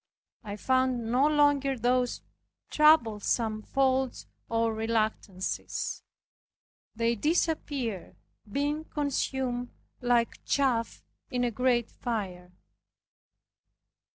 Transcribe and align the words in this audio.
I 0.43 0.55
found 0.55 1.11
no 1.11 1.27
longer 1.27 1.77
those 1.77 2.21
troublesome 2.71 3.61
faults 3.61 4.25
or 4.49 4.73
reluctances. 4.73 6.01
They 6.95 7.13
disappeared, 7.13 8.15
being 8.51 8.85
consumed 8.85 9.69
like 10.01 10.43
chaff 10.43 11.03
in 11.29 11.43
a 11.43 11.51
great 11.51 11.91
fire. 11.91 12.51